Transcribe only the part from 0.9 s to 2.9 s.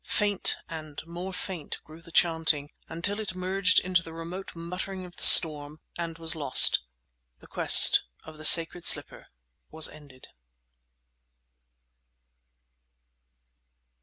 more faint grew the chanting,